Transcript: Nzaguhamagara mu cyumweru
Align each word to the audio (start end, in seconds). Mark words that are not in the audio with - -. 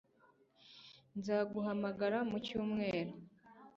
Nzaguhamagara 1.17 2.17
mu 2.29 2.37
cyumweru 2.45 3.13